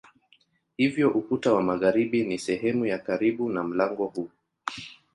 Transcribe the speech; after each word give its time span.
Hivyo 0.77 1.09
ukuta 1.11 1.53
wa 1.53 1.63
magharibi 1.63 2.23
ni 2.23 2.39
sehemu 2.39 2.85
ya 2.85 2.99
karibu 2.99 3.49
na 3.49 3.63
mlango 3.63 4.05
huu. 4.05 4.29